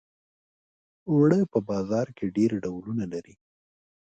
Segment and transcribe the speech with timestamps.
[1.09, 3.35] اوړه په بازار کې ډېر ډولونه لري